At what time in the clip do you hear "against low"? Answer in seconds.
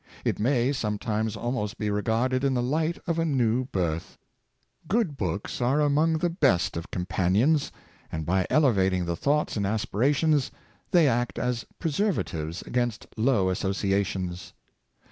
12.63-13.51